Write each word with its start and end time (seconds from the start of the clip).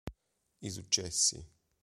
I 0.57 0.69
successi 0.71 1.45